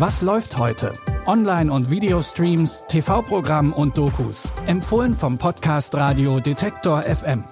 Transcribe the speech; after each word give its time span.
Was 0.00 0.22
läuft 0.22 0.56
heute? 0.56 0.94
Online- 1.26 1.70
und 1.70 1.90
Videostreams, 1.90 2.84
TV-Programm 2.88 3.74
und 3.74 3.98
Dokus. 3.98 4.48
Empfohlen 4.66 5.12
vom 5.12 5.36
Podcast 5.36 5.94
Radio 5.94 6.40
Detektor 6.40 7.02
FM. 7.02 7.44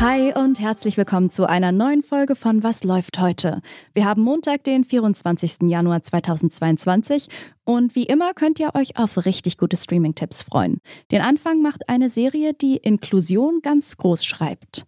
Hi 0.00 0.32
und 0.32 0.58
herzlich 0.58 0.96
willkommen 0.96 1.28
zu 1.28 1.46
einer 1.46 1.70
neuen 1.70 2.02
Folge 2.02 2.34
von 2.34 2.62
Was 2.62 2.82
läuft 2.82 3.20
heute? 3.20 3.60
Wir 3.92 4.06
haben 4.06 4.22
Montag, 4.22 4.64
den 4.64 4.82
24. 4.82 5.68
Januar 5.68 6.02
2022 6.02 7.28
und 7.64 7.94
wie 7.94 8.04
immer 8.04 8.32
könnt 8.32 8.58
ihr 8.58 8.74
euch 8.74 8.96
auf 8.96 9.26
richtig 9.26 9.58
gute 9.58 9.76
Streaming-Tipps 9.76 10.40
freuen. 10.44 10.80
Den 11.12 11.20
Anfang 11.20 11.60
macht 11.60 11.90
eine 11.90 12.08
Serie, 12.08 12.54
die 12.54 12.78
Inklusion 12.78 13.60
ganz 13.60 13.98
groß 13.98 14.24
schreibt. 14.24 14.86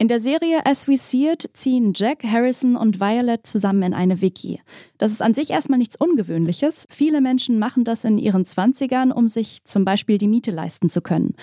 In 0.00 0.06
der 0.06 0.20
Serie 0.20 0.64
As 0.64 0.86
We 0.86 0.96
See 0.96 1.28
It 1.28 1.50
ziehen 1.54 1.92
Jack, 1.92 2.22
Harrison 2.22 2.76
und 2.76 3.00
Violet 3.00 3.40
zusammen 3.42 3.82
in 3.82 3.94
eine 3.94 4.20
Wiki. 4.20 4.60
Das 4.96 5.10
ist 5.10 5.20
an 5.20 5.34
sich 5.34 5.50
erstmal 5.50 5.80
nichts 5.80 5.96
Ungewöhnliches. 5.96 6.86
Viele 6.88 7.20
Menschen 7.20 7.58
machen 7.58 7.82
das 7.82 8.04
in 8.04 8.16
ihren 8.16 8.44
Zwanzigern, 8.44 9.10
um 9.10 9.26
sich 9.26 9.64
zum 9.64 9.84
Beispiel 9.84 10.16
die 10.18 10.28
Miete 10.28 10.52
leisten 10.52 10.88
zu 10.88 11.02
können. 11.02 11.34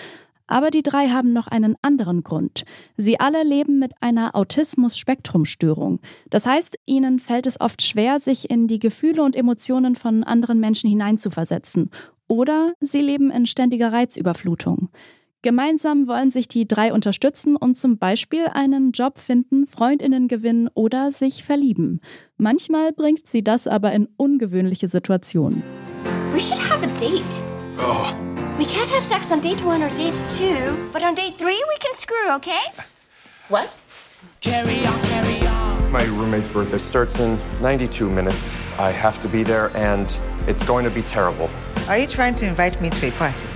Aber 0.46 0.70
die 0.70 0.82
drei 0.82 1.08
haben 1.08 1.34
noch 1.34 1.48
einen 1.48 1.76
anderen 1.82 2.22
Grund. 2.22 2.64
Sie 2.96 3.20
alle 3.20 3.42
leben 3.42 3.78
mit 3.78 3.92
einer 4.00 4.34
Autismus-Spektrum-Störung. 4.34 6.00
Das 6.30 6.46
heißt, 6.46 6.78
ihnen 6.86 7.18
fällt 7.20 7.46
es 7.46 7.60
oft 7.60 7.82
schwer, 7.82 8.20
sich 8.20 8.48
in 8.48 8.68
die 8.68 8.78
Gefühle 8.78 9.22
und 9.22 9.36
Emotionen 9.36 9.96
von 9.96 10.24
anderen 10.24 10.60
Menschen 10.60 10.88
hineinzuversetzen. 10.88 11.90
Oder 12.26 12.72
sie 12.80 13.02
leben 13.02 13.30
in 13.30 13.44
ständiger 13.44 13.92
Reizüberflutung. 13.92 14.88
Gemeinsam 15.46 16.08
wollen 16.08 16.32
sich 16.32 16.48
die 16.48 16.66
drei 16.66 16.92
unterstützen 16.92 17.54
und 17.54 17.78
zum 17.78 17.98
Beispiel 17.98 18.48
einen 18.52 18.90
Job 18.90 19.16
finden, 19.16 19.68
Freundinnen 19.68 20.26
gewinnen 20.26 20.68
oder 20.74 21.12
sich 21.12 21.44
verlieben. 21.44 22.00
Manchmal 22.36 22.92
bringt 22.92 23.28
sie 23.28 23.44
das 23.44 23.68
aber 23.68 23.92
in 23.92 24.08
ungewöhnliche 24.16 24.88
Situationen. 24.88 25.62
We 26.32 26.40
should 26.40 26.58
have 26.68 26.84
a 26.84 26.88
date. 26.98 27.22
Oh, 27.78 28.12
We 28.58 28.64
can't 28.64 28.90
have 28.92 29.04
sex 29.04 29.30
on 29.30 29.40
date 29.40 29.64
one 29.64 29.84
or 29.84 29.90
date 29.90 30.14
two, 30.36 30.76
but 30.92 31.04
on 31.04 31.14
date 31.14 31.38
three 31.38 31.50
we 31.50 31.78
can 31.78 31.94
screw, 31.94 32.34
okay? 32.34 32.72
What? 33.48 33.76
my 35.92 36.04
roommate's 36.06 36.48
birthday 36.48 36.78
starts 36.78 37.20
in 37.20 37.38
92 37.60 38.08
minutes. 38.08 38.56
I 38.80 38.90
have 38.90 39.20
to 39.20 39.28
be 39.28 39.44
there, 39.44 39.70
and 39.76 40.18
it's 40.48 40.64
going 40.64 40.82
to 40.82 40.90
be 40.90 41.02
terrible. 41.02 41.48
Are 41.86 41.96
you 41.96 42.08
trying 42.08 42.34
to 42.34 42.46
invite 42.46 42.82
me 42.82 42.90
to 42.90 43.06
a 43.06 43.10
party? 43.12 43.46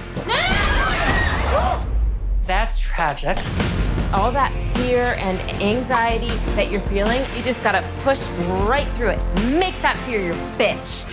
All 4.13 4.31
that 4.33 4.53
fear 4.75 5.15
and 5.17 5.41
anxiety 5.63 6.29
that 6.55 6.71
you're 6.71 6.83
feeling, 6.83 7.25
you 7.35 7.43
just 7.43 7.63
gotta 7.63 7.83
push 8.01 8.27
right 8.69 8.87
through 8.89 9.09
it. 9.09 9.19
Make 9.47 9.81
that 9.81 9.99
fear 10.01 10.21
your 10.21 10.35
bitch. 10.59 11.09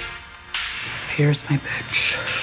Here's 1.15 1.49
my 1.49 1.55
bitch. 1.55 2.36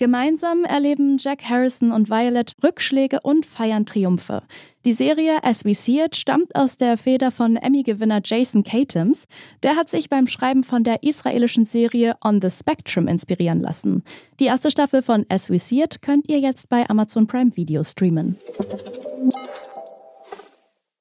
Gemeinsam 0.00 0.64
erleben 0.64 1.18
Jack 1.20 1.42
Harrison 1.46 1.92
und 1.92 2.08
Violet 2.08 2.54
Rückschläge 2.64 3.20
und 3.20 3.44
feiern 3.44 3.84
Triumphe. 3.84 4.42
Die 4.86 4.94
Serie 4.94 5.44
As 5.44 5.66
We 5.66 5.74
See 5.74 6.02
It 6.02 6.16
stammt 6.16 6.56
aus 6.56 6.78
der 6.78 6.96
Feder 6.96 7.30
von 7.30 7.56
Emmy-Gewinner 7.56 8.22
Jason 8.24 8.64
Katims. 8.64 9.26
Der 9.62 9.76
hat 9.76 9.90
sich 9.90 10.08
beim 10.08 10.26
Schreiben 10.26 10.64
von 10.64 10.84
der 10.84 11.02
israelischen 11.02 11.66
Serie 11.66 12.14
On 12.24 12.40
the 12.40 12.48
Spectrum 12.48 13.08
inspirieren 13.08 13.60
lassen. 13.60 14.02
Die 14.40 14.46
erste 14.46 14.70
Staffel 14.70 15.02
von 15.02 15.26
As 15.28 15.50
We 15.50 15.58
See 15.58 15.82
It 15.82 16.00
könnt 16.00 16.30
ihr 16.30 16.38
jetzt 16.38 16.70
bei 16.70 16.88
Amazon 16.88 17.26
Prime 17.26 17.54
Video 17.54 17.84
streamen. 17.84 18.36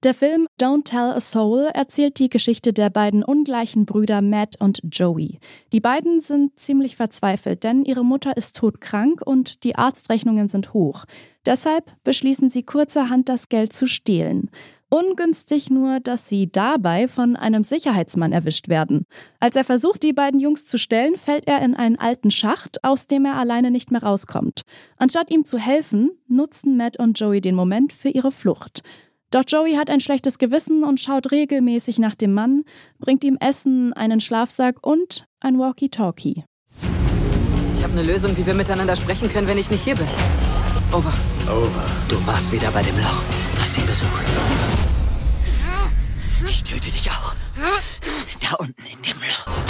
Der 0.04 0.14
Film 0.14 0.48
Don't 0.58 0.86
Tell 0.86 1.12
a 1.12 1.20
Soul 1.20 1.70
erzählt 1.74 2.20
die 2.20 2.30
Geschichte 2.30 2.72
der 2.72 2.90
beiden 2.90 3.22
ungleichen 3.22 3.86
Brüder 3.86 4.22
Matt 4.22 4.56
und 4.58 4.80
Joey. 4.90 5.40
Die 5.74 5.82
beiden 5.82 6.22
sind 6.22 6.58
ziemlich 6.58 6.96
verzweifelt, 6.96 7.66
denn 7.66 7.84
ihre 7.84 8.06
Mutter 8.06 8.38
ist 8.38 8.56
todkrank 8.56 9.20
und 9.26 9.66
die 9.66 9.76
Arztrechnungen 9.76 10.48
sind 10.48 10.74
hoch. 10.74 11.04
Deshalb 11.46 11.92
beschließen 12.06 12.50
sie 12.50 12.64
kurzerhand 12.64 13.28
das 13.28 13.50
Geld 13.50 13.74
zu 13.74 13.90
stehlen. 13.90 14.50
Ungünstig 14.88 15.70
nur, 15.70 16.00
dass 16.00 16.30
sie 16.30 16.50
dabei 16.50 17.10
von 17.10 17.36
einem 17.36 17.66
Sicherheitsmann 17.66 18.32
erwischt 18.32 18.70
werden. 18.70 19.06
Als 19.42 19.58
er 19.58 19.66
versucht, 19.66 20.02
die 20.02 20.14
beiden 20.14 20.40
Jungs 20.40 20.66
zu 20.66 20.78
stellen, 20.78 21.18
fällt 21.18 21.46
er 21.46 21.62
in 21.62 21.76
einen 21.76 22.00
alten 22.00 22.32
Schacht, 22.32 22.86
aus 22.86 23.06
dem 23.06 23.26
er 23.26 23.36
alleine 23.36 23.70
nicht 23.70 23.92
mehr 23.92 24.02
rauskommt. 24.02 24.62
Anstatt 24.96 25.30
ihm 25.30 25.44
zu 25.44 25.58
helfen, 25.58 26.12
nutzen 26.30 26.78
Matt 26.78 26.98
und 26.98 27.20
Joey 27.20 27.42
den 27.42 27.54
Moment 27.54 27.92
für 27.92 28.10
ihre 28.10 28.32
Flucht. 28.32 28.82
Doch 29.32 29.44
Joey 29.48 29.76
hat 29.76 29.92
ein 29.92 30.00
schlechtes 30.00 30.40
Gewissen 30.40 30.84
und 30.84 31.00
schaut 31.00 31.32
regelmäßig 31.32 32.00
nach 32.00 32.16
dem 32.16 32.34
Mann, 32.34 32.64
bringt 32.98 33.24
ihm 33.24 33.38
Essen, 33.40 33.94
einen 33.94 34.22
Schlafsack 34.22 34.78
und 34.82 35.28
ein 35.40 35.60
Walkie-Talkie. 35.60 36.46
Ich 37.76 37.84
habe 37.84 37.94
eine 37.94 38.02
Lösung, 38.02 38.36
wie 38.38 38.46
wir 38.46 38.56
miteinander 38.56 38.96
sprechen 38.96 39.30
können, 39.30 39.48
wenn 39.48 39.60
ich 39.60 39.70
nicht 39.70 39.84
hier 39.84 39.96
bin. 39.96 40.08
Over. 40.92 41.14
Over. 41.48 41.86
Du 42.10 42.26
warst 42.26 42.52
wieder 42.52 42.72
bei 42.72 42.82
dem 42.82 42.98
Loch. 42.98 43.22
Hast 43.60 43.78
ihn 43.78 43.86
besucht. 43.86 44.10
Ich 46.50 46.64
töte 46.64 46.92
dich 46.92 47.10
auch. 47.12 47.36
Da 48.42 48.56
unten 48.56 48.82
in 48.82 49.02
dem 49.04 49.18
Loch. 49.20 49.69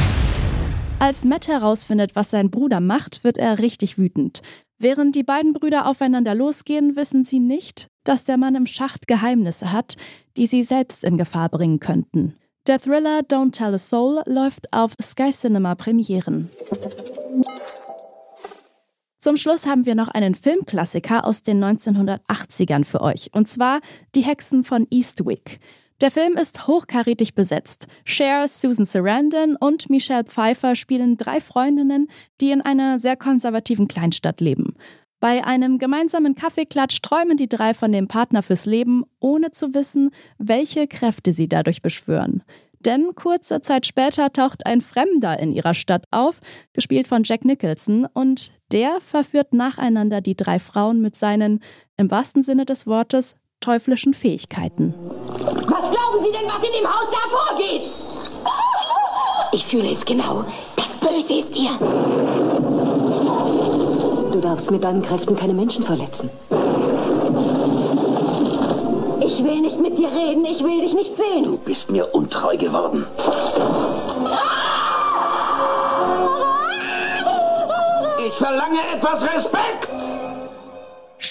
Als 0.99 1.23
Matt 1.23 1.47
herausfindet, 1.47 2.17
was 2.17 2.29
sein 2.29 2.51
Bruder 2.51 2.81
macht, 2.81 3.23
wird 3.23 3.37
er 3.37 3.59
richtig 3.59 3.97
wütend. 3.97 4.41
Während 4.79 5.15
die 5.15 5.23
beiden 5.23 5.53
Brüder 5.53 5.87
aufeinander 5.87 6.35
losgehen, 6.35 6.97
wissen 6.97 7.23
sie 7.23 7.39
nicht, 7.39 7.87
dass 8.03 8.25
der 8.25 8.35
Mann 8.35 8.55
im 8.55 8.65
Schacht 8.67 9.07
Geheimnisse 9.07 9.71
hat, 9.71 9.95
die 10.35 10.45
sie 10.45 10.63
selbst 10.63 11.05
in 11.05 11.17
Gefahr 11.17 11.47
bringen 11.47 11.79
könnten. 11.79 12.35
Der 12.67 12.79
Thriller 12.79 13.21
Don't 13.21 13.53
Tell 13.53 13.73
a 13.73 13.77
Soul 13.77 14.21
läuft 14.25 14.73
auf 14.73 14.93
Sky 15.01 15.31
Cinema 15.31 15.75
Premieren. 15.75 16.49
Zum 19.19 19.37
Schluss 19.37 19.65
haben 19.65 19.85
wir 19.85 19.95
noch 19.95 20.09
einen 20.09 20.35
Filmklassiker 20.35 21.25
aus 21.25 21.43
den 21.43 21.63
1980ern 21.63 22.83
für 22.83 23.01
euch, 23.01 23.31
und 23.33 23.47
zwar 23.47 23.79
Die 24.15 24.23
Hexen 24.23 24.65
von 24.65 24.85
Eastwick. 24.89 25.59
Der 26.01 26.11
Film 26.11 26.37
ist 26.37 26.65
hochkarätig 26.65 27.35
besetzt. 27.35 27.87
Cher, 28.05 28.47
Susan 28.47 28.85
Sarandon 28.85 29.57
und 29.59 29.89
Michelle 29.89 30.23
Pfeiffer 30.23 30.75
spielen 30.75 31.17
drei 31.17 31.41
Freundinnen, 31.41 32.07
die 32.39 32.51
in 32.51 32.61
einer 32.61 32.99
sehr 32.99 33.17
konservativen 33.17 33.89
Kleinstadt 33.89 34.39
leben. 34.39 34.75
Bei 35.19 35.43
einem 35.43 35.77
gemeinsamen 35.77 36.35
Kaffeeklatsch 36.35 37.01
träumen 37.01 37.35
die 37.35 37.49
drei 37.49 37.73
von 37.73 37.91
dem 37.91 38.07
Partner 38.07 38.41
fürs 38.41 38.65
Leben, 38.65 39.03
ohne 39.19 39.51
zu 39.51 39.73
wissen, 39.73 40.11
welche 40.37 40.87
Kräfte 40.87 41.33
sie 41.33 41.49
dadurch 41.49 41.81
beschwören. 41.81 42.43
Denn 42.79 43.13
kurze 43.13 43.59
Zeit 43.59 43.85
später 43.85 44.31
taucht 44.31 44.65
ein 44.65 44.79
Fremder 44.79 45.37
in 45.37 45.51
ihrer 45.51 45.73
Stadt 45.73 46.05
auf, 46.11 46.39
gespielt 46.71 47.09
von 47.09 47.23
Jack 47.25 47.43
Nicholson, 47.43 48.07
und 48.13 48.53
der 48.71 49.01
verführt 49.01 49.53
nacheinander 49.53 50.21
die 50.21 50.37
drei 50.37 50.59
Frauen 50.59 51.01
mit 51.01 51.17
seinen, 51.17 51.59
im 51.97 52.09
wahrsten 52.09 52.41
Sinne 52.41 52.63
des 52.63 52.87
Wortes, 52.87 53.35
teuflischen 53.59 54.13
Fähigkeiten. 54.13 54.93
Was 55.89 55.97
glauben 55.97 56.23
Sie 56.23 56.31
denn, 56.31 56.45
was 56.45 56.61
in 56.67 56.73
dem 56.73 56.87
Haus 56.87 57.07
da 57.11 57.17
vorgeht? 57.35 57.81
Ich 59.51 59.65
fühle 59.65 59.93
es 59.93 60.05
genau. 60.05 60.45
Das 60.75 60.85
Böse 60.97 61.33
ist 61.39 61.53
hier. 61.53 61.71
Du 64.31 64.39
darfst 64.39 64.69
mit 64.69 64.83
deinen 64.83 65.01
Kräften 65.01 65.35
keine 65.35 65.53
Menschen 65.53 65.83
verletzen. 65.85 66.29
Ich 69.21 69.43
will 69.43 69.61
nicht 69.61 69.79
mit 69.79 69.97
dir 69.97 70.11
reden. 70.11 70.45
Ich 70.45 70.63
will 70.63 70.81
dich 70.81 70.93
nicht 70.93 71.15
sehen. 71.15 71.45
Du 71.45 71.57
bist 71.57 71.89
mir 71.89 72.13
untreu 72.13 72.55
geworden. 72.55 73.07
Ich 78.27 78.33
verlange 78.35 78.79
etwas 78.93 79.21
Respekt. 79.23 79.88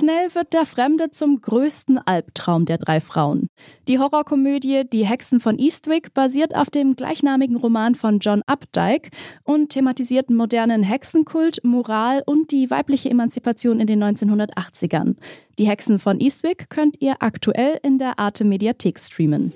Schnell 0.08 0.34
wird 0.34 0.55
der 0.55 0.64
Fremde 0.64 1.10
zum 1.10 1.43
größten 1.43 1.99
Albtraum 1.99 2.64
der 2.64 2.78
drei 2.78 2.99
Frauen. 2.99 3.50
Die 3.88 3.99
Horrorkomödie 3.99 4.84
Die 4.90 5.05
Hexen 5.05 5.38
von 5.38 5.58
Eastwick 5.58 6.14
basiert 6.14 6.56
auf 6.56 6.70
dem 6.70 6.96
gleichnamigen 6.96 7.56
Roman 7.56 7.94
von 7.94 8.19
John 8.19 8.43
Updike 8.46 9.10
und 9.44 9.69
thematisiert 9.69 10.31
modernen 10.31 10.82
Hexenkult, 10.82 11.62
Moral 11.62 12.22
und 12.25 12.52
die 12.52 12.70
weibliche 12.70 13.10
Emanzipation 13.10 13.81
in 13.81 13.87
den 13.87 14.02
1980ern. 14.02 15.16
Die 15.58 15.69
Hexen 15.69 15.99
von 15.99 16.20
Eastwick 16.20 16.70
könnt 16.70 17.02
ihr 17.02 17.16
aktuell 17.20 17.78
in 17.82 17.99
der 17.99 18.19
Arte 18.19 18.44
Mediathek 18.44 18.99
streamen. 18.99 19.52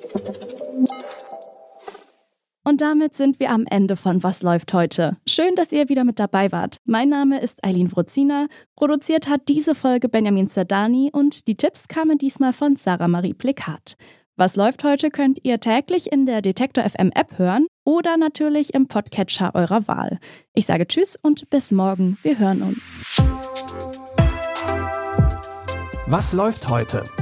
Und 2.65 2.81
damit 2.81 3.15
sind 3.15 3.41
wir 3.41 3.51
am 3.51 3.67
Ende 3.69 3.97
von 3.97 4.23
Was 4.23 4.43
läuft 4.43 4.73
heute. 4.73 5.17
Schön, 5.27 5.57
dass 5.57 5.73
ihr 5.73 5.89
wieder 5.89 6.05
mit 6.05 6.21
dabei 6.21 6.53
wart. 6.53 6.77
Mein 6.85 7.09
Name 7.09 7.41
ist 7.41 7.65
Eileen 7.65 7.91
Wrozina. 7.91 8.47
Produziert 8.77 9.29
hat 9.29 9.49
diese 9.49 9.75
Folge 9.75 10.09
Benjamin 10.09 10.47
Zerdani 10.47 11.11
und 11.13 11.49
die 11.49 11.57
Tipps 11.57 11.89
kamen 11.89 12.19
diesmal 12.19 12.53
von 12.53 12.77
Sarah 12.77 13.09
Marie 13.09 13.35
Plikat. 13.35 13.97
Was 14.37 14.57
läuft 14.57 14.85
heute 14.85 15.11
könnt 15.11 15.41
ihr 15.43 15.61
täglich 15.61 16.11
in 16.11 16.25
der 16.25 16.41
Detektor 16.41 16.85
FM 16.85 17.11
App 17.15 17.39
hören 17.39 17.67
oder 17.85 18.17
natürlich 18.17 18.73
im 18.75 18.87
Podcatcher 18.87 19.55
eurer 19.55 19.89
Wahl. 19.89 20.19
Ich 20.55 20.67
sage 20.67 20.87
Tschüss 20.87 21.19
und 21.21 21.51
bis 21.51 21.71
morgen. 21.71 22.17
Wir 22.23 22.39
hören 22.39 22.63
uns. 22.63 22.99
Was 26.07 26.33
läuft 26.33 26.69
heute? 26.69 27.05